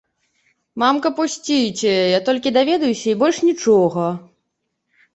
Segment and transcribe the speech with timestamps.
[0.83, 4.11] Мамка, пусціце, я толькі даведаюся, і больш нічога!